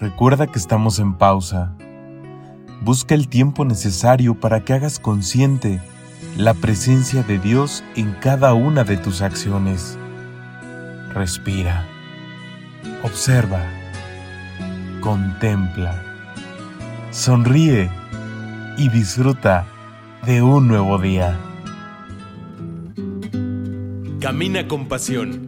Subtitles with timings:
[0.00, 1.74] Recuerda que estamos en pausa.
[2.82, 5.80] Busca el tiempo necesario para que hagas consciente
[6.36, 9.98] la presencia de Dios en cada una de tus acciones.
[11.12, 11.84] Respira,
[13.02, 13.60] observa,
[15.00, 16.00] contempla,
[17.10, 17.90] sonríe
[18.76, 19.66] y disfruta
[20.24, 21.36] de un nuevo día.
[24.20, 25.47] Camina con pasión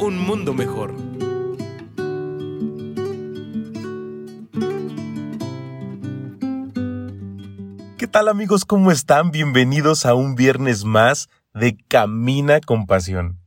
[0.00, 0.94] un mundo mejor.
[7.96, 8.64] ¿Qué tal amigos?
[8.64, 9.32] ¿Cómo están?
[9.32, 13.40] Bienvenidos a un viernes más de Camina con Pasión.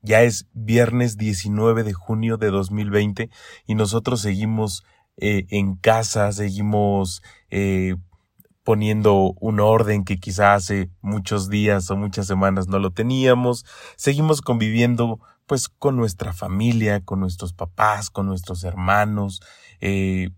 [0.00, 3.28] Ya es viernes 19 de junio de 2020
[3.66, 4.84] y nosotros seguimos
[5.18, 7.96] eh, en casa, seguimos eh,
[8.64, 14.40] poniendo un orden que quizá hace muchos días o muchas semanas no lo teníamos, seguimos
[14.40, 15.20] conviviendo
[15.50, 19.42] pues con nuestra familia, con nuestros papás, con nuestros hermanos,
[19.80, 20.30] eh,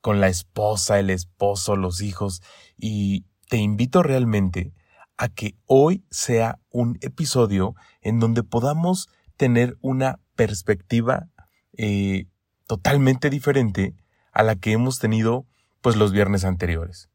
[0.00, 2.40] con la esposa, el esposo, los hijos.
[2.78, 4.72] Y te invito realmente
[5.18, 11.28] a que hoy sea un episodio en donde podamos tener una perspectiva
[11.76, 12.24] eh,
[12.66, 13.94] totalmente diferente
[14.32, 15.44] a la que hemos tenido
[15.82, 17.10] pues los viernes anteriores.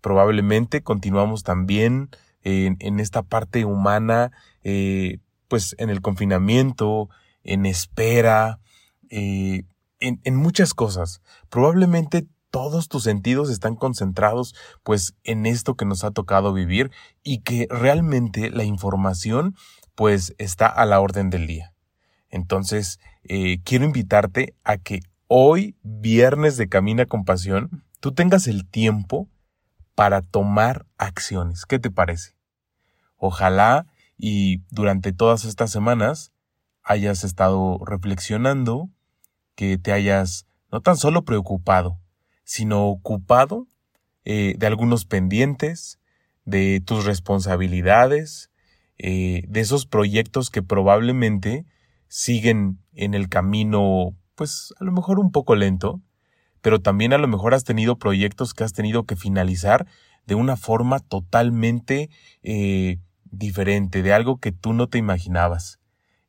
[0.00, 2.08] Probablemente continuamos también
[2.40, 7.08] en, en esta parte humana eh, pues en el confinamiento,
[7.42, 8.58] en espera,
[9.10, 9.64] eh,
[10.00, 11.20] en, en muchas cosas.
[11.48, 16.90] Probablemente todos tus sentidos están concentrados pues en esto que nos ha tocado vivir
[17.22, 19.54] y que realmente la información
[19.94, 21.72] pues está a la orden del día.
[22.30, 28.66] Entonces, eh, quiero invitarte a que hoy, viernes de Camina con Pasión, tú tengas el
[28.66, 29.28] tiempo
[29.94, 31.66] para tomar acciones.
[31.66, 32.36] ¿Qué te parece?
[33.16, 33.86] Ojalá
[34.18, 36.32] y durante todas estas semanas
[36.82, 38.90] hayas estado reflexionando,
[39.54, 42.00] que te hayas no tan solo preocupado,
[42.44, 43.66] sino ocupado
[44.24, 45.98] eh, de algunos pendientes,
[46.44, 48.50] de tus responsabilidades,
[48.98, 51.66] eh, de esos proyectos que probablemente
[52.08, 56.00] siguen en el camino, pues a lo mejor un poco lento,
[56.60, 59.86] pero también a lo mejor has tenido proyectos que has tenido que finalizar
[60.26, 62.10] de una forma totalmente
[62.42, 62.98] eh,
[63.38, 65.78] diferente, de algo que tú no te imaginabas.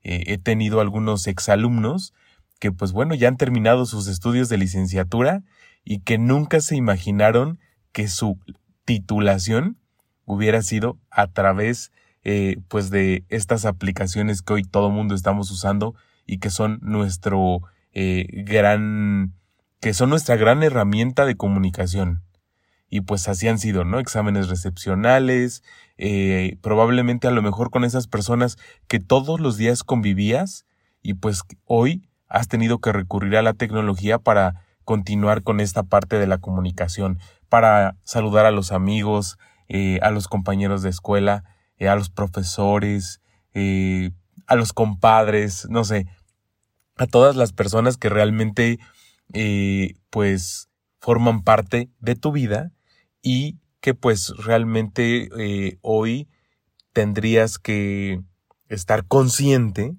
[0.04, 2.14] Eh, he tenido algunos exalumnos
[2.60, 5.44] que pues bueno ya han terminado sus estudios de licenciatura
[5.84, 7.60] y que nunca se imaginaron
[7.92, 8.40] que su
[8.86, 9.78] titulación
[10.26, 11.92] hubiera sido a través
[12.24, 15.96] eh, pues de estas aplicaciones que hoy todo mundo estamos usando
[16.26, 17.62] y que son nuestro
[17.94, 19.34] eh, gran
[19.80, 22.24] que son nuestra gran herramienta de comunicación
[22.90, 24.00] y pues así han sido, ¿no?
[24.00, 25.64] Exámenes recepcionales,
[25.98, 30.66] eh, probablemente a lo mejor con esas personas que todos los días convivías
[31.02, 36.18] y pues hoy has tenido que recurrir a la tecnología para continuar con esta parte
[36.18, 39.38] de la comunicación, para saludar a los amigos,
[39.68, 41.44] eh, a los compañeros de escuela,
[41.78, 43.22] eh, a los profesores,
[44.46, 46.06] a los compadres, no sé,
[46.96, 48.78] a todas las personas que realmente
[50.12, 50.70] pues
[51.00, 52.72] forman parte de tu vida
[53.22, 56.28] y que pues realmente eh, hoy
[56.94, 58.22] tendrías que
[58.70, 59.96] estar consciente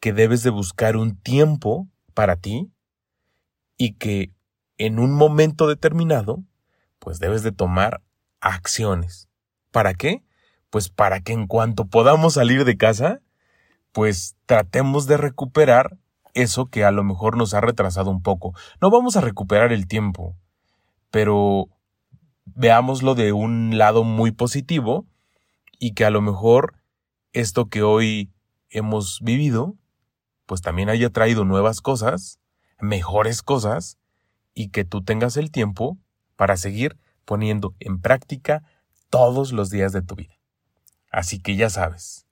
[0.00, 2.70] que debes de buscar un tiempo para ti
[3.76, 4.32] y que
[4.78, 6.42] en un momento determinado
[6.98, 8.02] pues debes de tomar
[8.40, 9.28] acciones.
[9.70, 10.22] ¿Para qué?
[10.70, 13.20] Pues para que en cuanto podamos salir de casa,
[13.92, 15.98] pues tratemos de recuperar
[16.34, 18.54] eso que a lo mejor nos ha retrasado un poco.
[18.80, 20.36] No vamos a recuperar el tiempo,
[21.10, 21.68] pero
[22.44, 25.06] veámoslo de un lado muy positivo
[25.78, 26.74] y que a lo mejor
[27.32, 28.30] esto que hoy
[28.70, 29.76] hemos vivido,
[30.46, 32.38] pues también haya traído nuevas cosas,
[32.80, 33.98] mejores cosas,
[34.54, 35.98] y que tú tengas el tiempo
[36.36, 38.62] para seguir poniendo en práctica
[39.10, 40.34] todos los días de tu vida.
[41.10, 42.26] Así que ya sabes,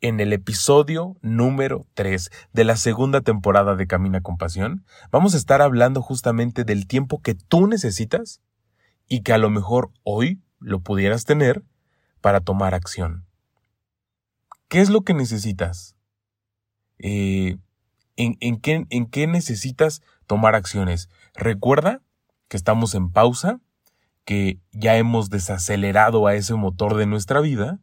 [0.00, 5.38] en el episodio número 3 de la segunda temporada de Camina con Pasión, vamos a
[5.38, 8.40] estar hablando justamente del tiempo que tú necesitas
[9.08, 11.62] y que a lo mejor hoy lo pudieras tener
[12.20, 13.26] para tomar acción.
[14.68, 15.96] ¿Qué es lo que necesitas?
[16.98, 17.58] Eh,
[18.16, 21.08] ¿en, qué, ¿En qué necesitas tomar acciones.
[21.34, 22.02] Recuerda
[22.48, 23.60] que estamos en pausa,
[24.24, 27.80] que ya hemos desacelerado a ese motor de nuestra vida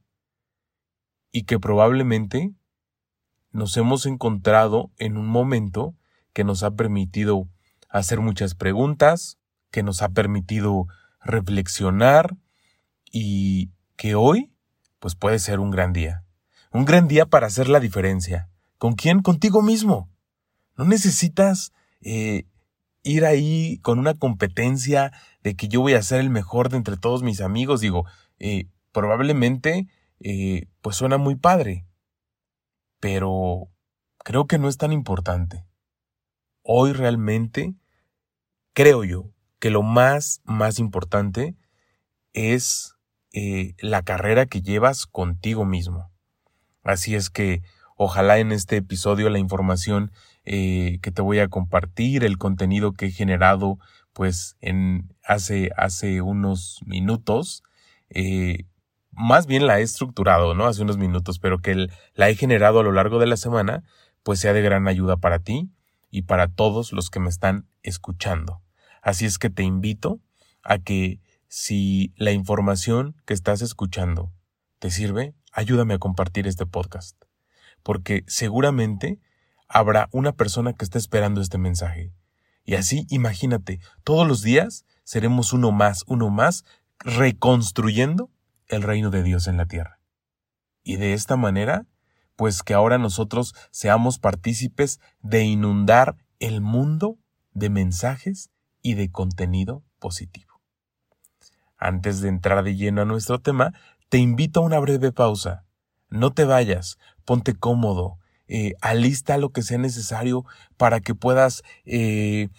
[1.31, 2.51] y que probablemente
[3.51, 5.95] nos hemos encontrado en un momento
[6.33, 7.47] que nos ha permitido
[7.89, 9.37] hacer muchas preguntas,
[9.69, 10.87] que nos ha permitido
[11.21, 12.37] reflexionar
[13.11, 14.51] y que hoy
[14.99, 16.23] pues puede ser un gran día.
[16.71, 18.49] Un gran día para hacer la diferencia.
[18.77, 19.21] ¿Con quién?
[19.21, 20.09] Contigo mismo.
[20.77, 22.45] No necesitas eh,
[23.03, 25.11] ir ahí con una competencia
[25.43, 27.81] de que yo voy a ser el mejor de entre todos mis amigos.
[27.81, 28.05] Digo,
[28.39, 29.87] eh, probablemente
[30.19, 31.85] eh, pues suena muy padre,
[32.99, 33.69] pero
[34.19, 35.65] creo que no es tan importante.
[36.63, 37.73] Hoy realmente
[38.73, 39.31] creo yo
[39.61, 41.55] que lo más, más importante
[42.33, 42.95] es
[43.31, 46.11] eh, la carrera que llevas contigo mismo.
[46.83, 47.61] Así es que
[47.95, 50.11] ojalá en este episodio la información
[50.45, 53.77] eh, que te voy a compartir, el contenido que he generado
[54.13, 57.61] pues en hace, hace unos minutos,
[58.09, 58.65] eh,
[59.11, 60.65] más bien la he estructurado, ¿no?
[60.65, 63.83] Hace unos minutos, pero que la he generado a lo largo de la semana,
[64.23, 65.69] pues sea de gran ayuda para ti
[66.09, 68.63] y para todos los que me están escuchando.
[69.01, 70.19] Así es que te invito
[70.63, 74.31] a que si la información que estás escuchando
[74.79, 77.17] te sirve, ayúdame a compartir este podcast,
[77.83, 79.19] porque seguramente
[79.67, 82.13] habrá una persona que esté esperando este mensaje.
[82.63, 86.63] Y así, imagínate, todos los días seremos uno más, uno más,
[86.99, 88.29] reconstruyendo
[88.67, 89.99] el reino de Dios en la tierra.
[90.83, 91.85] Y de esta manera,
[92.35, 97.17] pues que ahora nosotros seamos partícipes de inundar el mundo
[97.53, 98.50] de mensajes
[98.81, 100.61] y de contenido positivo.
[101.77, 103.73] Antes de entrar de lleno a nuestro tema,
[104.09, 105.65] te invito a una breve pausa.
[106.09, 110.45] No te vayas, ponte cómodo, eh, alista lo que sea necesario
[110.77, 112.49] para que puedas eh,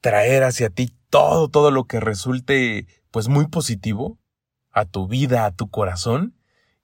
[0.00, 4.18] traer hacia ti todo, todo lo que resulte pues muy positivo
[4.72, 6.34] a tu vida, a tu corazón,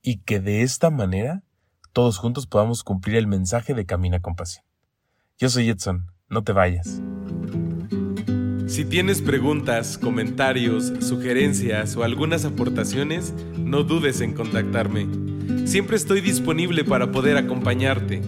[0.03, 1.43] y que de esta manera
[1.93, 4.65] todos juntos podamos cumplir el mensaje de Camina con Pasión.
[5.39, 7.01] Yo soy Edson, no te vayas.
[8.69, 15.09] Si tienes preguntas, comentarios, sugerencias o algunas aportaciones, no dudes en contactarme.
[15.67, 18.21] Siempre estoy disponible para poder acompañarte,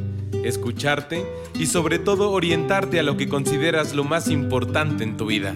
[0.42, 1.26] escucharte
[1.58, 5.54] y sobre todo orientarte a lo que consideras lo más importante en tu vida.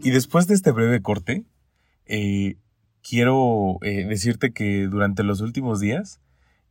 [0.00, 1.44] Y después de este breve corte,
[2.06, 2.54] eh,
[3.02, 6.20] quiero eh, decirte que durante los últimos días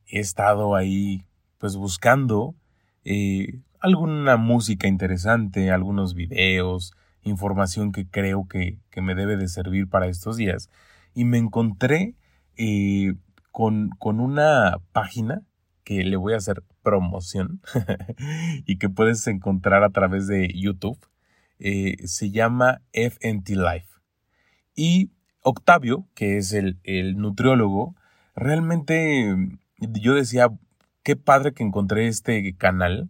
[0.08, 1.26] he estado ahí
[1.66, 2.54] pues buscando
[3.06, 10.06] eh, alguna música interesante, algunos videos, información que creo que, me debe de servir para
[10.06, 10.70] estos días.
[11.16, 12.14] Y me encontré
[13.52, 15.42] con, con una página
[15.84, 17.62] que le voy a hacer promoción
[18.68, 21.00] y que puedes encontrar a través de YouTube
[21.58, 23.90] eh, se llama FNT Life.
[24.76, 25.10] Y
[25.42, 27.96] Octavio, que es el, el nutriólogo,
[28.36, 30.52] realmente yo decía,
[31.06, 33.10] qué padre que encontré este canal,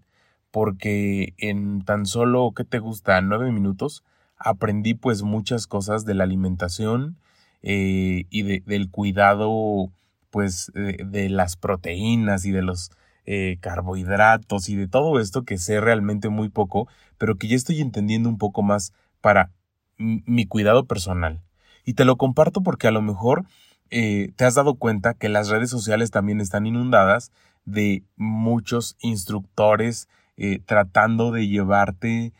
[0.51, 3.21] porque en tan solo, ¿qué te gusta?
[3.21, 4.03] Nueve minutos,
[4.37, 7.15] aprendí pues muchas cosas de la alimentación
[7.63, 9.89] eh, y del cuidado
[10.29, 12.91] pues de, las proteínas y de los
[13.25, 17.79] eh, carbohidratos y de todo esto que sé realmente muy poco, pero que ya estoy
[17.79, 18.91] entendiendo un poco más
[19.21, 19.51] para
[19.97, 21.41] mi cuidado personal.
[21.85, 23.45] Y te lo comparto porque a lo mejor
[23.89, 27.31] eh, te has dado cuenta que las redes sociales también están inundadas
[27.65, 30.07] de muchos instructores
[30.37, 32.33] eh, tratando de llevarte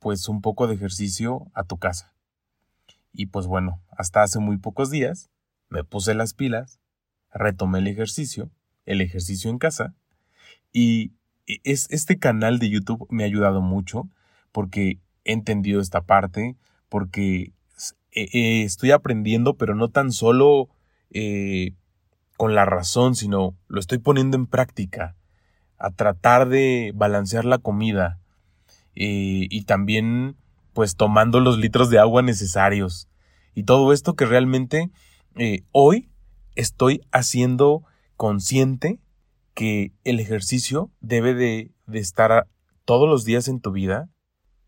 [0.00, 2.14] pues un poco de ejercicio a tu casa.
[3.12, 5.30] Y pues bueno, hasta hace muy pocos días
[5.68, 6.80] me puse las pilas,
[7.32, 8.50] retomé el ejercicio
[8.86, 9.94] el ejercicio en casa.
[10.72, 11.12] Y
[11.46, 14.08] es, este canal de YouTube me ha ayudado mucho
[14.52, 16.56] porque he entendido esta parte,
[16.88, 17.52] porque
[18.12, 20.68] estoy aprendiendo, pero no tan solo
[21.10, 21.72] eh,
[22.36, 25.16] con la razón, sino lo estoy poniendo en práctica,
[25.78, 28.20] a tratar de balancear la comida
[28.96, 30.36] y también
[30.74, 33.08] pues tomando los litros de agua necesarios.
[33.54, 34.90] Y todo esto que realmente
[35.36, 36.10] eh, hoy
[36.56, 37.84] estoy haciendo
[38.16, 39.00] consciente
[39.54, 42.48] que el ejercicio debe de, estar
[42.84, 44.08] todos los días en tu vida,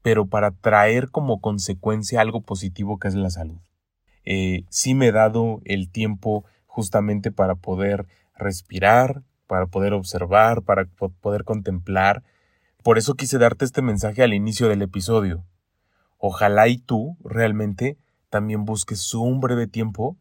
[0.03, 3.59] pero para traer como consecuencia algo positivo que es la salud.
[4.25, 6.45] Eh, sí me he dado el tiempo
[6.77, 10.85] justamente para poder respirar, para poder observar, para
[11.23, 12.23] poder contemplar.
[12.83, 15.43] Por eso quise darte este mensaje al inicio del episodio.
[16.19, 17.97] Ojalá y tú realmente
[18.29, 20.19] también busques un breve tiempo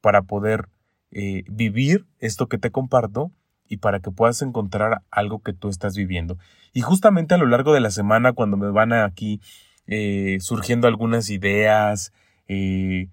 [0.00, 0.70] para poder
[1.10, 3.30] eh, vivir esto que te comparto
[3.68, 6.38] y para que puedas encontrar algo que tú estás viviendo.
[6.72, 9.42] Y justamente a lo largo de la semana, cuando me van aquí
[9.86, 12.14] eh, surgiendo algunas ideas,
[12.48, 13.08] eh,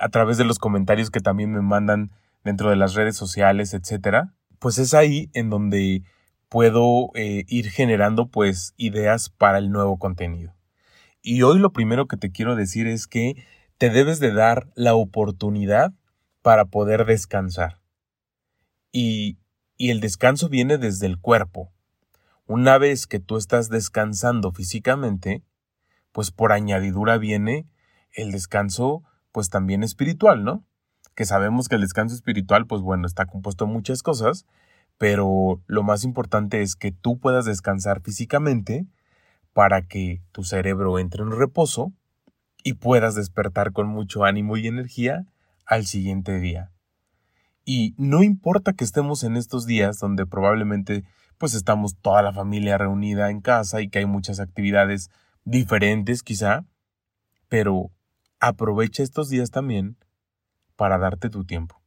[0.00, 2.10] a través de los comentarios que también me mandan
[2.44, 6.02] dentro de las redes sociales, etcétera, pues es ahí en donde
[6.48, 10.54] puedo eh, ir generando pues ideas para el nuevo contenido.
[11.22, 13.44] Y hoy lo primero que te quiero decir es que
[13.78, 15.92] te debes de dar la oportunidad
[16.42, 17.80] para poder descansar.
[18.90, 19.38] Y,
[19.76, 21.72] y el descanso viene desde el cuerpo.
[22.46, 25.42] Una vez que tú estás descansando físicamente,
[26.10, 27.66] pues por añadidura viene
[28.12, 30.64] el descanso pues también espiritual, ¿no?
[31.14, 34.46] Que sabemos que el descanso espiritual pues bueno está compuesto de muchas cosas,
[34.98, 38.86] pero lo más importante es que tú puedas descansar físicamente
[39.52, 41.92] para que tu cerebro entre en reposo
[42.62, 45.26] y puedas despertar con mucho ánimo y energía
[45.66, 46.70] al siguiente día.
[47.64, 51.04] Y no importa que estemos en estos días donde probablemente
[51.38, 55.10] pues estamos toda la familia reunida en casa y que hay muchas actividades
[55.44, 56.64] diferentes quizá,
[57.48, 57.90] pero
[58.42, 59.96] aprovecha estos días también
[60.74, 61.80] para darte tu tiempo.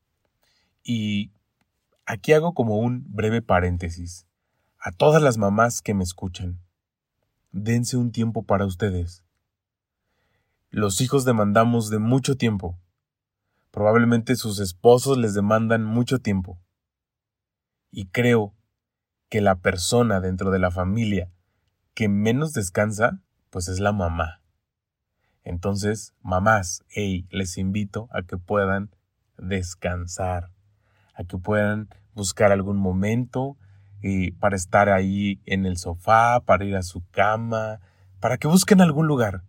[0.83, 1.33] Y
[2.05, 4.25] aquí hago como un breve paréntesis.
[4.79, 6.61] A todas las mamás que me escuchan,
[7.51, 9.21] dense un tiempo para ustedes.
[10.69, 12.79] Los hijos demandamos de mucho tiempo.
[13.71, 16.57] Probablemente sus esposos les demandan mucho tiempo.
[17.91, 18.55] Y creo
[19.27, 21.29] que la persona dentro de la familia
[21.93, 23.19] que menos descansa,
[23.49, 24.44] pues es la mamá.
[25.45, 28.89] Entonces, mamás, hey, les invito a que puedan
[29.37, 30.49] descansar,
[31.13, 33.55] a que puedan buscar algún momento
[34.01, 37.79] eh, para estar ahí en el sofá, para ir a su cama,
[38.19, 39.43] para que busquen algún lugar,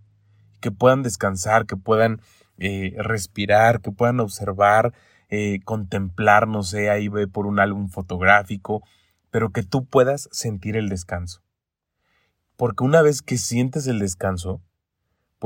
[0.61, 2.21] que puedan descansar, que puedan
[2.59, 4.93] eh, respirar, que puedan observar,
[5.31, 8.83] eh, contemplar, no sé, ahí ve por un álbum fotográfico,
[9.31, 11.43] pero que tú puedas sentir el descanso.
[12.57, 14.63] Porque una vez que sientes el descanso,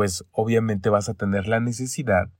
[0.00, 2.30] pues obviamente vas a tener la necesidad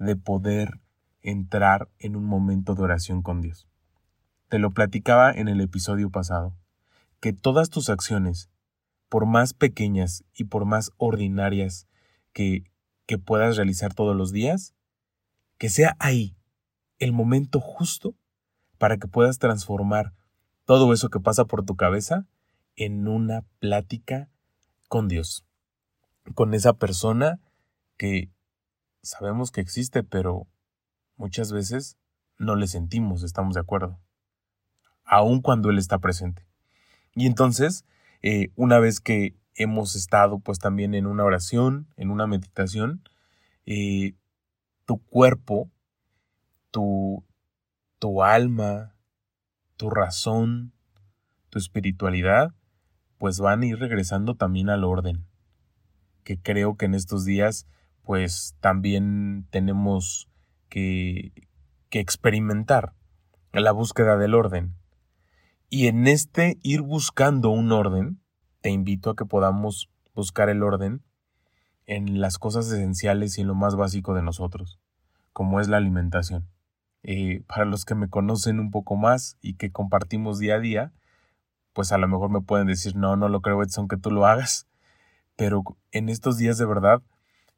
[0.00, 0.80] de poder
[1.22, 3.68] entrar en un momento de oración con Dios.
[4.48, 6.52] Te lo platicaba en el episodio pasado,
[7.20, 8.50] que todas tus acciones,
[9.08, 11.86] por más pequeñas y por más ordinarias
[12.32, 12.64] que,
[13.06, 14.74] que puedas realizar todos los días,
[15.58, 16.34] que sea ahí
[16.98, 18.16] el momento justo
[18.78, 20.12] para que puedas transformar
[20.64, 22.26] todo eso que pasa por tu cabeza
[22.74, 24.28] en una plática
[24.88, 25.46] con Dios
[26.34, 27.40] con esa persona
[27.96, 28.30] que
[29.02, 30.46] sabemos que existe, pero
[31.16, 31.96] muchas veces
[32.38, 34.00] no le sentimos, estamos de acuerdo,
[35.04, 36.46] aun cuando Él está presente.
[37.14, 37.84] Y entonces,
[38.22, 43.02] eh, una vez que hemos estado pues también en una oración, en una meditación,
[43.66, 44.14] eh,
[44.86, 45.70] tu cuerpo,
[46.70, 47.24] tu,
[47.98, 48.94] tu alma,
[49.76, 50.72] tu razón,
[51.50, 52.54] tu espiritualidad,
[53.18, 55.29] pues van a ir regresando también al orden
[56.22, 57.66] que creo que en estos días
[58.02, 60.28] pues también tenemos
[60.68, 61.32] que,
[61.90, 62.94] que experimentar
[63.52, 64.74] la búsqueda del orden.
[65.68, 68.20] Y en este ir buscando un orden,
[68.60, 71.02] te invito a que podamos buscar el orden
[71.86, 74.80] en las cosas esenciales y en lo más básico de nosotros,
[75.32, 76.48] como es la alimentación.
[77.02, 80.92] Eh, para los que me conocen un poco más y que compartimos día a día,
[81.72, 84.26] pues a lo mejor me pueden decir, no, no lo creo, Edson, que tú lo
[84.26, 84.66] hagas
[85.40, 87.00] pero en estos días de verdad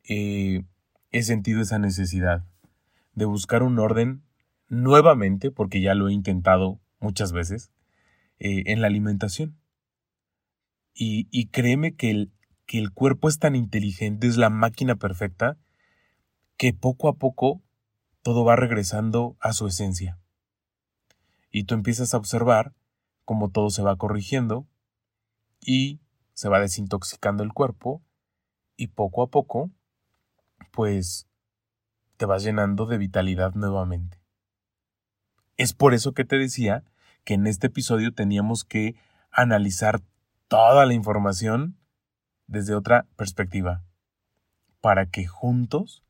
[0.04, 0.62] eh,
[1.10, 2.44] he sentido esa necesidad
[3.14, 4.22] de buscar un orden
[4.68, 7.72] nuevamente, porque ya lo he intentado muchas veces,
[8.38, 9.58] eh, en la alimentación.
[10.94, 12.32] Y, y créeme que el,
[12.66, 15.58] que el cuerpo es tan inteligente, es la máquina perfecta,
[16.56, 17.62] que poco a poco
[18.22, 20.20] todo va regresando a su esencia.
[21.50, 22.74] Y tú empiezas a observar
[23.24, 24.68] cómo todo se va corrigiendo
[25.60, 26.01] y
[26.34, 28.02] se va desintoxicando el cuerpo
[28.76, 29.70] y poco a poco,
[30.72, 31.26] pues,
[32.16, 34.20] te vas llenando de vitalidad nuevamente.
[35.56, 36.84] Es por eso que te decía
[37.24, 38.96] que en este episodio teníamos que
[39.30, 40.00] analizar
[40.48, 41.76] toda la información
[42.46, 43.82] desde otra perspectiva,
[44.80, 46.02] para que juntos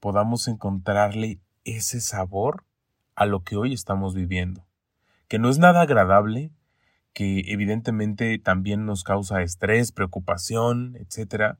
[0.00, 2.64] podamos encontrarle ese sabor
[3.14, 4.66] a lo que hoy estamos viviendo,
[5.28, 6.50] que no es nada agradable,
[7.12, 11.56] que evidentemente también nos causa estrés, preocupación, etc.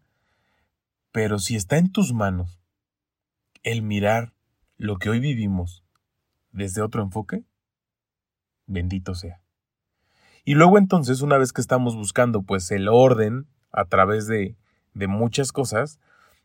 [1.11, 2.61] Pero si está en tus manos
[3.63, 4.33] el mirar
[4.77, 5.85] lo que hoy vivimos
[6.51, 7.45] desde otro enfoque,
[8.67, 9.43] bendito sea.
[10.45, 14.57] Y luego entonces, una vez que estamos buscando pues el orden a través de,
[14.95, 16.01] de muchas cosas,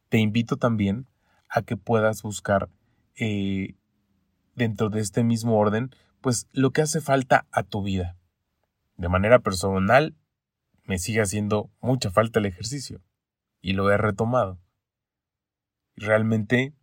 [0.10, 1.08] te invito también
[1.50, 2.70] a que puedas buscar
[3.16, 3.76] eh,
[4.56, 8.18] dentro de este mismo orden pues lo que hace falta a tu vida.
[8.98, 10.16] De manera personal,
[10.84, 13.02] me sigue haciendo mucha falta el ejercicio
[13.62, 14.60] y lo he retomado.
[15.96, 16.74] Realmente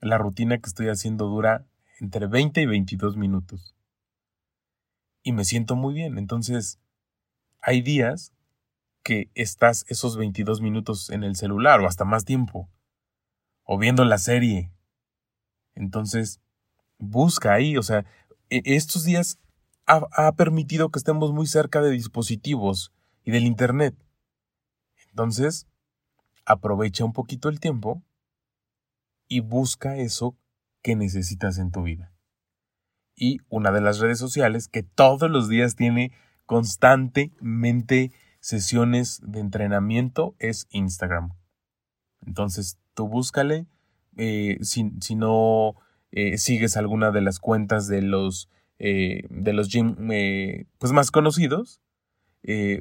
[0.00, 1.66] la rutina que estoy haciendo dura
[2.00, 3.74] entre 20 y 22 minutos.
[5.22, 6.18] Y me siento muy bien.
[6.18, 6.78] Entonces,
[7.60, 8.32] hay días
[9.02, 12.70] que estás esos 22 minutos en el celular o hasta más tiempo.
[13.64, 14.72] O viendo la serie.
[15.74, 16.40] Entonces,
[16.98, 17.76] busca ahí.
[17.76, 18.04] O sea,
[18.48, 19.38] e, estos días
[19.88, 22.92] ha, ha permitido que estemos muy cerca de dispositivos
[23.24, 23.96] y del Internet.
[25.10, 25.66] Entonces,
[26.44, 28.02] aprovecha un poquito el tiempo
[29.26, 30.36] y busca eso
[30.82, 32.12] que necesitas en tu vida.
[33.14, 36.12] Y una de las redes sociales que todos los días tiene
[36.46, 41.34] constantemente sesiones de entrenamiento es Instagram.
[42.24, 43.66] Entonces tú búscale,
[44.16, 45.74] eh, si, si, no
[46.10, 49.96] eh, sigues alguna de las cuentas de los, eh, de los gym
[50.78, 51.80] pues más conocidos,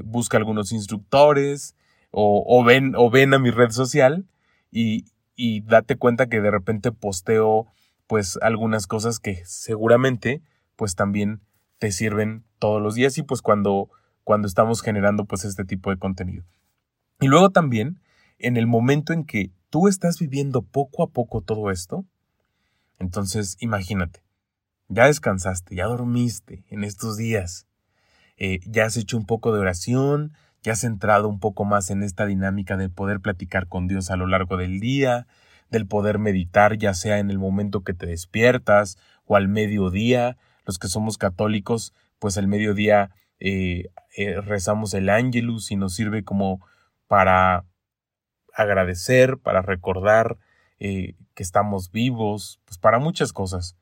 [0.03, 1.75] busca algunos instructores
[2.11, 4.25] o, o, ven, o ven a mi red social
[4.71, 7.67] y, y date cuenta que de repente posteo
[8.07, 10.41] pues algunas cosas que seguramente
[10.75, 11.41] pues también
[11.79, 13.89] te sirven todos los días y pues cuando
[14.27, 16.43] cuando estamos generando pues este tipo de contenido.
[17.21, 18.01] Y luego también
[18.39, 22.03] en el momento en que tú estás viviendo poco a poco todo esto,
[22.99, 24.21] entonces imagínate,
[24.89, 27.67] ya descansaste, ya dormiste en estos días,
[28.37, 32.03] eh, ya has hecho un poco de oración, ya has entrado un poco más en
[32.03, 35.27] esta dinámica de poder platicar con Dios a lo largo del día,
[35.69, 40.37] del poder meditar ya sea en el momento que te despiertas o al mediodía.
[40.65, 46.23] Los que somos católicos, pues al mediodía eh, eh, rezamos el ángelus y nos sirve
[46.23, 46.65] como
[47.07, 47.65] para
[48.53, 50.37] agradecer, para recordar
[50.79, 53.75] que estamos vivos, pues para muchas cosas.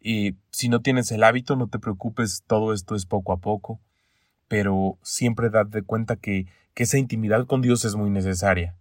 [0.00, 3.80] Y si no tienes el hábito, no te preocupes, todo esto es poco a poco
[4.50, 8.74] pero siempre date cuenta que, que esa intimidad con Dios es muy necesaria.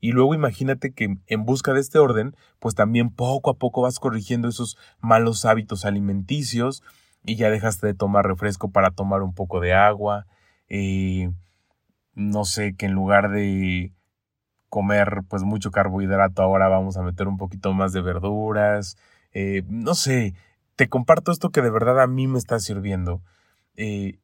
[0.00, 3.98] Y luego imagínate que en busca de este orden, pues también poco a poco vas
[3.98, 6.82] corrigiendo esos malos hábitos alimenticios
[7.22, 10.26] y ya dejaste de tomar refresco para tomar un poco de agua.
[10.70, 11.30] Eh,
[12.14, 13.92] no sé, que en lugar de
[14.70, 18.96] comer pues mucho carbohidrato ahora vamos a meter un poquito más de verduras.
[19.34, 20.32] Eh, no sé,
[20.80, 23.20] te comparto esto que de verdad a mí me está sirviendo.
[23.76, 24.18] Eh,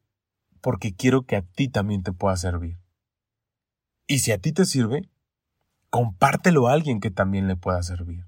[0.59, 2.79] porque quiero que a ti también te pueda servir.
[4.07, 5.07] Y si a ti te sirve,
[5.91, 8.25] compártelo a alguien que también le pueda servir.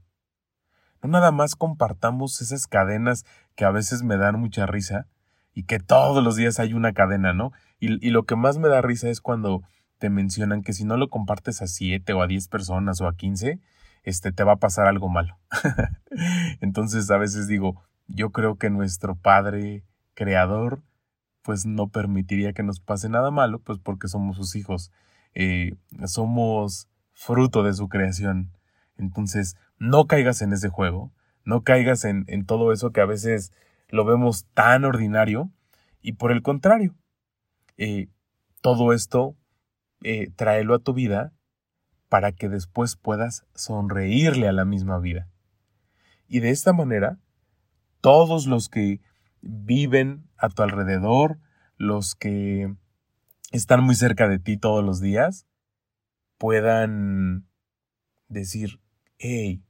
[1.02, 5.08] No nada más compartamos esas cadenas que a veces me dan mucha risa
[5.56, 7.52] y que todos los días hay una cadena, ¿no?
[7.80, 9.64] Y, lo que más me da risa es cuando
[9.98, 13.16] te mencionan que si no lo compartes a siete o a diez personas o a
[13.16, 13.60] quince,
[14.04, 15.40] este, te va a pasar algo malo.
[16.62, 20.84] Entonces a veces digo, yo creo que nuestro Padre Creador
[21.42, 24.92] pues no permitiría que nos pase nada malo, pues porque somos sus hijos,
[25.34, 28.52] eh, somos fruto de su creación.
[28.98, 31.12] Entonces, no caigas en ese juego,
[31.46, 33.54] no caigas en, en todo eso que a veces
[33.88, 35.50] lo vemos tan ordinario,
[36.02, 36.96] y por el contrario,
[37.78, 38.08] eh,
[38.62, 39.36] todo esto
[40.04, 41.34] eh, tráelo a tu vida
[42.08, 45.28] para que después puedas sonreírle a la misma vida.
[46.28, 47.20] Y de esta manera,
[48.02, 49.02] todos los que
[49.42, 51.40] viven a tu alrededor,
[51.78, 52.74] los que
[53.52, 55.48] están muy cerca de ti todos los días,
[56.38, 57.48] puedan
[58.28, 58.80] decir,
[59.18, 59.64] hey,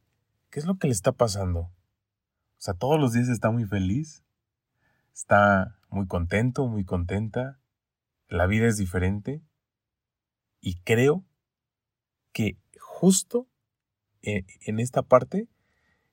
[0.49, 1.59] ¿qué es lo que le está pasando?
[1.61, 4.23] O sea, todos los días está muy feliz,
[5.13, 7.59] está muy contento, muy contenta,
[8.27, 9.41] la vida es diferente
[10.61, 11.25] y creo
[12.31, 13.47] que justo
[14.21, 15.47] eh, en esta parte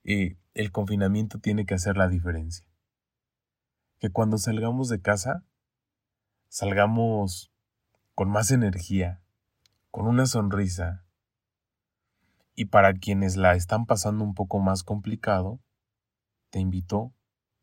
[0.04, 2.66] eh, el confinamiento tiene que hacer la diferencia
[3.98, 5.44] que cuando salgamos de casa
[6.48, 7.52] salgamos
[8.14, 9.20] con más energía,
[9.90, 11.04] con una sonrisa.
[12.54, 15.60] Y para quienes la están pasando un poco más complicado,
[16.50, 17.12] te invito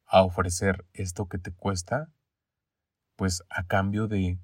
[0.06, 2.12] a ofrecer esto que te cuesta,
[3.16, 4.38] pues a cambio de,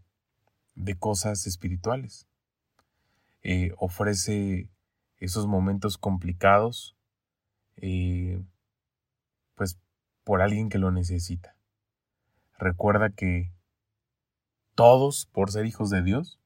[0.73, 2.27] de cosas espirituales.
[3.43, 4.71] Eh, ofrece
[5.17, 6.97] esos momentos complicados,
[9.55, 9.79] pues
[10.23, 11.55] por alguien que lo necesita.
[12.57, 13.53] Recuerda que
[14.75, 16.39] todos, por ser hijos de Dios,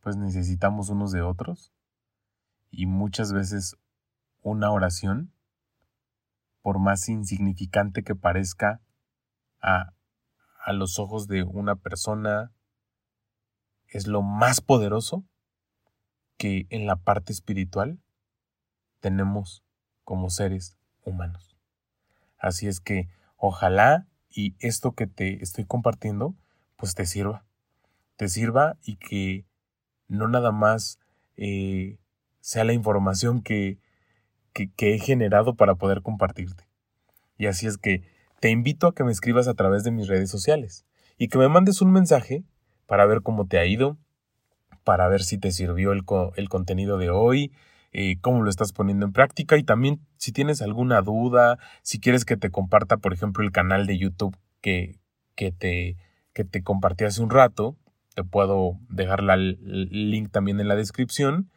[0.00, 1.72] pues necesitamos unos de otros.
[2.70, 3.76] Y muchas veces
[4.42, 5.32] una oración,
[6.62, 8.80] por más insignificante que parezca
[9.60, 9.94] a,
[10.64, 12.52] a los ojos de una persona,
[13.88, 15.24] es lo más poderoso
[16.36, 18.00] que en la parte espiritual
[19.00, 19.63] tenemos
[20.04, 21.56] como seres humanos.
[22.38, 26.34] Así es que ojalá y esto que te estoy compartiendo,
[26.76, 27.44] pues te sirva.
[28.16, 29.46] Te sirva y que
[30.08, 30.98] no nada más
[31.36, 31.98] eh,
[32.40, 33.78] sea la información que,
[34.52, 36.68] que, he generado para poder compartirte.
[37.38, 38.02] Y así es que
[38.40, 40.84] te invito a que me escribas a través de mis redes sociales
[41.16, 42.44] y que me mandes un mensaje
[42.86, 43.98] para ver cómo te ha ido,
[44.84, 46.04] para ver si te sirvió el,
[46.36, 47.52] el contenido de hoy,
[47.94, 49.56] eh, cómo lo estás poniendo en práctica.
[49.56, 53.86] Y también si tienes alguna duda, si quieres que te comparta, por ejemplo, el canal
[53.86, 54.98] de YouTube que,
[55.36, 55.96] que, te,
[56.32, 57.76] que te compartí hace un rato,
[58.14, 59.58] te puedo dejar el
[60.10, 61.50] link también en la descripción.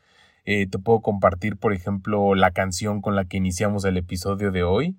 [0.45, 4.63] Eh, te puedo compartir, por ejemplo, la canción con la que iniciamos el episodio de
[4.63, 4.95] hoy,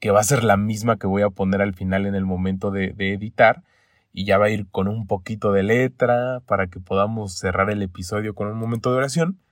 [0.00, 2.70] que va a ser la misma que voy a poner al final en el momento
[2.70, 3.62] de, de editar.
[4.12, 7.82] Y ya va a ir con un poquito de letra para que podamos cerrar el
[7.82, 9.43] episodio con un momento de oración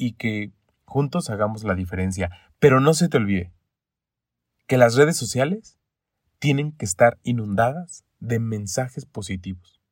[0.00, 0.50] y que
[0.86, 2.30] juntos hagamos la diferencia.
[2.58, 3.52] Pero no se te olvide
[4.66, 5.78] que las redes sociales
[6.38, 9.82] tienen que estar inundadas de mensajes positivos.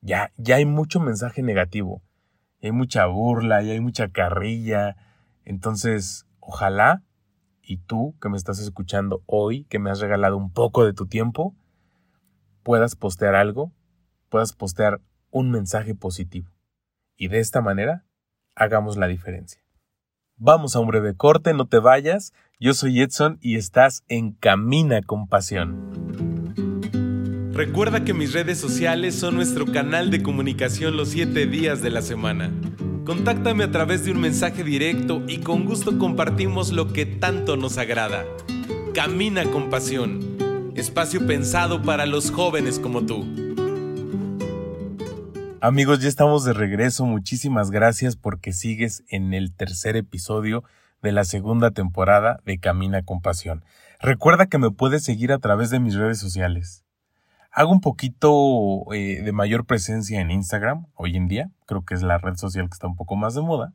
[0.00, 2.02] Ya, ya hay mucho mensaje negativo,
[2.60, 4.96] hay mucha burla, y hay mucha carrilla.
[5.44, 7.02] Entonces, ojalá
[7.62, 11.06] y tú que me estás escuchando hoy, que me has regalado un poco de tu
[11.06, 11.54] tiempo,
[12.64, 13.72] puedas postear algo,
[14.30, 16.50] puedas postear un mensaje positivo.
[17.16, 18.03] Y de esta manera
[18.56, 19.60] hagamos la diferencia.
[20.36, 22.32] Vamos a un breve corte, no te vayas.
[22.58, 25.92] Yo soy Edson y estás en Camina con Pasión.
[27.52, 32.02] Recuerda que mis redes sociales son nuestro canal de comunicación los 7 días de la
[32.02, 32.50] semana.
[33.04, 37.78] Contáctame a través de un mensaje directo y con gusto compartimos lo que tanto nos
[37.78, 38.24] agrada.
[38.92, 40.72] Camina con Pasión.
[40.74, 43.43] Espacio pensado para los jóvenes como tú.
[45.66, 47.06] Amigos, ya estamos de regreso.
[47.06, 50.62] Muchísimas gracias porque sigues en el tercer episodio
[51.00, 53.64] de la segunda temporada de Camina con Pasión.
[53.98, 56.84] Recuerda que me puedes seguir a través de mis redes sociales.
[57.50, 61.50] Hago un poquito eh, de mayor presencia en Instagram hoy en día.
[61.64, 63.72] Creo que es la red social que está un poco más de moda.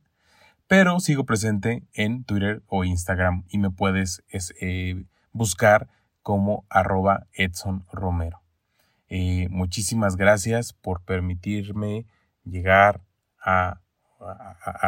[0.68, 4.22] Pero sigo presente en Twitter o Instagram y me puedes
[4.62, 5.88] eh, buscar
[6.22, 8.44] como arroba Edson Romero.
[9.10, 12.06] Eh, muchísimas gracias por permitirme
[12.44, 13.02] llegar
[13.44, 13.82] a,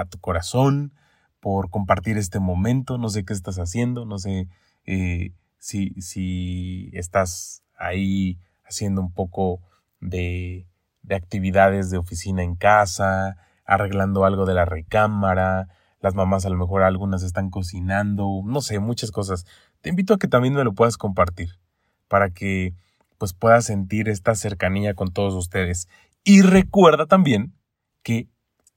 [0.10, 0.94] tu corazón,
[1.40, 2.98] por compartir este momento.
[2.98, 4.48] No sé qué estás haciendo, no sé
[4.86, 9.62] eh, si, si estás ahí haciendo un poco
[10.00, 10.68] de,
[11.02, 15.70] de actividades de oficina en casa, arreglando algo de la recámara,
[16.02, 19.46] las mamás a lo mejor algunas están cocinando, no sé, muchas cosas.
[19.82, 21.60] Te invito a que también me lo puedas compartir
[22.08, 22.74] para que
[23.22, 25.88] pues pueda sentir esta cercanía con todos ustedes.
[26.24, 27.54] Y recuerda también
[28.02, 28.28] que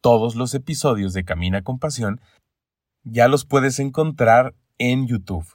[0.03, 2.21] todos los episodios de Camina con Pasión
[3.05, 5.47] ya los puedes encontrar en YouTube.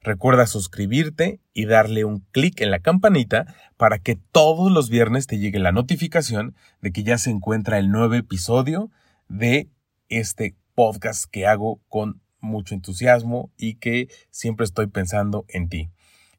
[0.00, 5.38] Recuerda suscribirte y darle un clic en la campanita para que todos los viernes te
[5.38, 8.90] llegue la notificación de que ya se encuentra el nuevo episodio
[9.28, 9.68] de
[10.08, 15.90] este podcast que hago con mucho entusiasmo y que siempre estoy pensando en ti.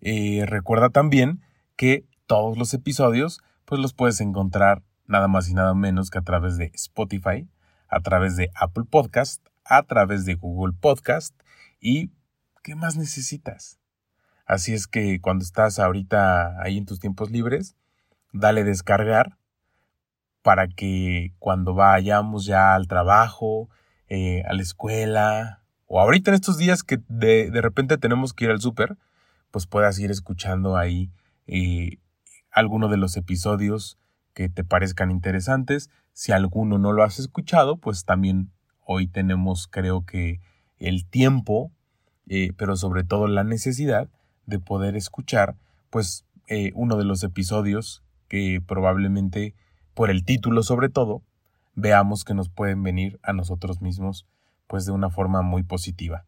[0.01, 1.41] Eh, recuerda también
[1.75, 6.23] que todos los episodios pues los puedes encontrar nada más y nada menos que a
[6.23, 7.47] través de Spotify,
[7.87, 11.35] a través de Apple Podcast, a través de Google Podcast
[11.79, 12.11] y
[12.63, 13.79] ¿qué más necesitas?
[14.45, 17.75] Así es que cuando estás ahorita ahí en tus tiempos libres,
[18.31, 19.37] dale descargar
[20.43, 23.69] para que cuando vayamos ya al trabajo,
[24.07, 28.45] eh, a la escuela, o ahorita en estos días que de, de repente tenemos que
[28.45, 28.97] ir al súper,
[29.49, 31.11] pues puedas ir escuchando ahí
[31.47, 31.99] eh,
[32.51, 33.97] alguno de los episodios
[34.33, 35.89] que te parezcan interesantes.
[36.13, 38.51] Si alguno no lo has escuchado, pues también
[38.85, 40.41] hoy tenemos creo que
[40.77, 41.71] el tiempo,
[42.27, 44.09] eh, pero sobre todo la necesidad
[44.45, 45.55] de poder escuchar
[45.89, 49.55] pues eh, uno de los episodios que probablemente
[49.93, 51.23] por el título sobre todo
[51.73, 54.27] veamos que nos pueden venir a nosotros mismos
[54.67, 56.25] pues de una forma muy positiva.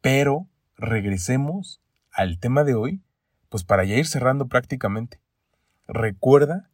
[0.00, 1.80] Pero regresemos
[2.12, 3.02] al tema de hoy
[3.50, 5.20] pues para ya ir cerrando prácticamente,
[5.86, 6.70] recuerda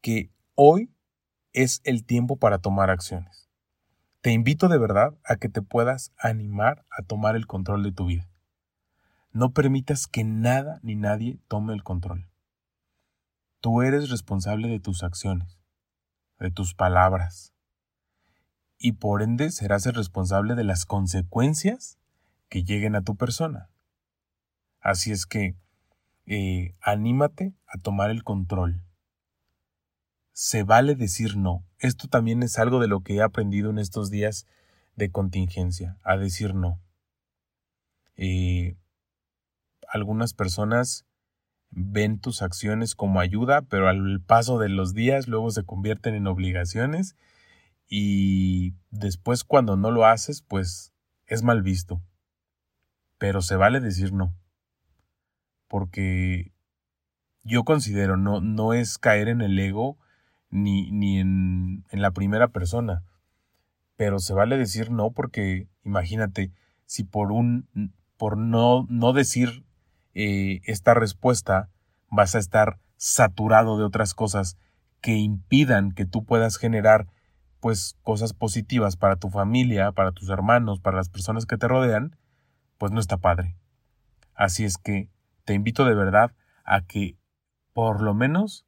[0.00, 0.92] que hoy
[1.52, 3.48] es el tiempo para tomar acciones.
[4.20, 8.06] Te invito de verdad a que te puedas animar a tomar el control de tu
[8.06, 8.28] vida.
[9.32, 12.28] No permitas que nada ni nadie tome el control.
[13.60, 15.58] Tú eres responsable de tus acciones,
[16.38, 17.54] de tus palabras,
[18.78, 21.98] y por ende serás el responsable de las consecuencias
[22.48, 23.70] que lleguen a tu persona.
[24.80, 25.56] Así es que
[26.28, 28.82] eh, anímate a tomar el control.
[30.32, 31.64] Se vale decir no.
[31.78, 34.46] Esto también es algo de lo que he aprendido en estos días
[34.94, 36.80] de contingencia, a decir no.
[38.16, 38.76] Eh,
[39.88, 41.06] algunas personas
[41.70, 46.26] ven tus acciones como ayuda, pero al paso de los días luego se convierten en
[46.26, 47.16] obligaciones
[47.88, 50.92] y después cuando no lo haces, pues
[51.26, 52.02] es mal visto.
[53.16, 54.34] Pero se vale decir no.
[55.68, 56.52] Porque
[57.44, 59.98] yo considero no, no es caer en el ego
[60.50, 63.04] ni, ni en, en la primera persona.
[63.96, 66.52] Pero se vale decir no porque imagínate,
[66.86, 67.68] si por un
[68.16, 69.64] por no, no decir
[70.14, 71.70] eh, esta respuesta
[72.10, 74.58] vas a estar saturado de otras cosas
[75.00, 77.06] que impidan que tú puedas generar
[77.60, 82.16] pues cosas positivas para tu familia, para tus hermanos, para las personas que te rodean,
[82.76, 83.56] pues no está padre.
[84.34, 85.08] Así es que
[85.48, 87.16] te invito de verdad a que
[87.72, 88.66] por lo menos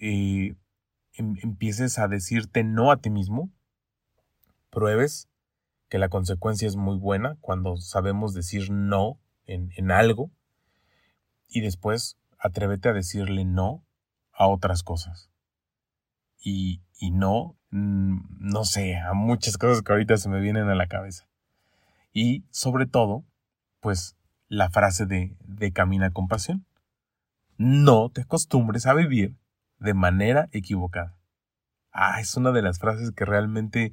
[0.00, 0.56] eh,
[1.12, 3.52] em, empieces a decirte no a ti mismo,
[4.70, 5.28] pruebes
[5.88, 10.32] que la consecuencia es muy buena cuando sabemos decir no en, en algo
[11.46, 13.84] y después atrévete a decirle no
[14.32, 15.30] a otras cosas.
[16.40, 20.74] Y, y no, mm, no sé, a muchas cosas que ahorita se me vienen a
[20.74, 21.28] la cabeza.
[22.12, 23.24] Y sobre todo,
[23.78, 24.16] pues
[24.48, 26.66] la frase de, de camina con pasión.
[27.56, 29.36] No te acostumbres a vivir
[29.78, 31.16] de manera equivocada.
[31.92, 33.92] Ah, es una de las frases que realmente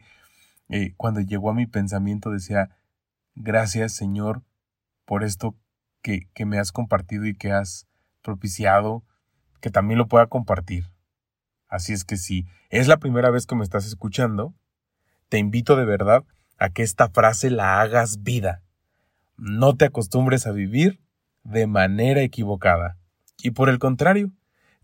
[0.69, 2.69] eh, cuando llegó a mi pensamiento decía,
[3.35, 4.43] gracias Señor
[5.05, 5.55] por esto
[6.01, 7.87] que, que me has compartido y que has
[8.21, 9.03] propiciado,
[9.61, 10.89] que también lo pueda compartir.
[11.67, 14.53] Así es que si es la primera vez que me estás escuchando,
[15.29, 16.23] te invito de verdad
[16.57, 18.62] a que esta frase la hagas vida.
[19.38, 21.02] No te acostumbres a vivir
[21.43, 22.98] de manera equivocada.
[23.41, 24.32] Y por el contrario,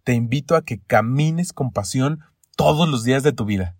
[0.04, 2.20] te invito a que camines con pasión
[2.56, 3.80] todos los días de tu vida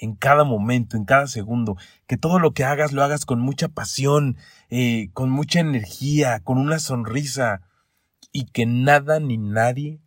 [0.00, 3.68] en cada momento, en cada segundo, que todo lo que hagas lo hagas con mucha
[3.68, 4.38] pasión,
[4.70, 7.60] eh, con mucha energía, con una sonrisa,
[8.32, 10.00] y que nada ni nadie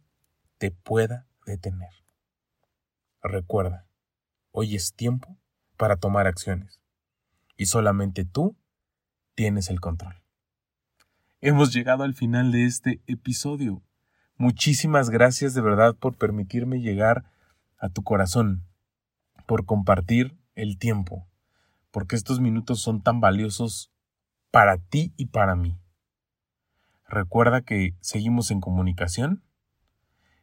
[0.57, 1.91] te pueda detener.
[3.21, 3.85] Recuerda,
[4.51, 5.37] hoy es tiempo
[5.77, 6.81] para tomar acciones,
[7.55, 8.57] y solamente tú
[9.35, 10.15] tienes el control.
[11.41, 13.81] Hemos llegado al final de este episodio.
[14.37, 17.25] Muchísimas gracias de verdad por permitirme llegar
[17.77, 18.63] a tu corazón
[19.45, 21.27] por compartir el tiempo,
[21.91, 23.91] porque estos minutos son tan valiosos
[24.51, 25.77] para ti y para mí.
[27.07, 29.43] Recuerda que seguimos en comunicación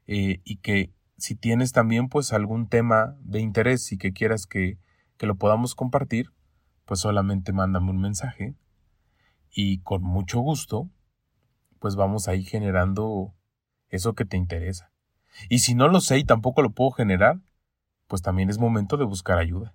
[0.07, 4.79] eh, y que si tienes también pues algún tema de interés y que quieras que,
[5.17, 6.31] que lo podamos compartir,
[6.85, 8.55] pues solamente mándame un mensaje
[9.53, 10.89] y con mucho gusto
[11.81, 13.35] pues vamos ahí generando
[13.89, 14.93] eso que te interesa.
[15.49, 17.41] Y si no lo sé y tampoco lo puedo generar,
[18.07, 19.75] pues también es momento de buscar ayuda.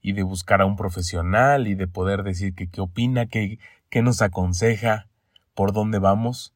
[0.00, 4.02] Y de buscar a un profesional y de poder decir que qué opina, qué, qué
[4.02, 5.08] nos aconseja,
[5.54, 6.54] por dónde vamos,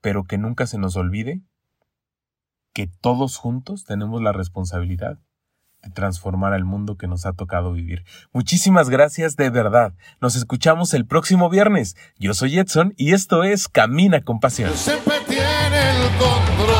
[0.00, 1.42] pero que nunca se nos olvide
[2.72, 5.18] que todos juntos tenemos la responsabilidad
[5.94, 8.04] transformar el mundo que nos ha tocado vivir.
[8.32, 9.92] Muchísimas gracias de verdad.
[10.20, 11.96] Nos escuchamos el próximo viernes.
[12.18, 14.72] Yo soy Edson y esto es Camina con Pasión.
[14.74, 16.79] Siempre tiene el control.